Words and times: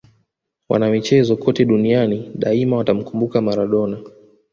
wanamichezo 0.69 1.35
kote 1.37 1.65
duniani 1.65 2.31
daima 2.35 2.75
watamkumbuka 2.77 3.41
maradona 3.41 3.97